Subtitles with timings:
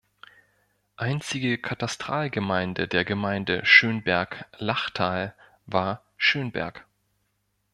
[0.97, 5.35] Einzige Katastralgemeinde der Gemeinde Schönberg-Lachtal
[5.67, 6.87] war Schönberg.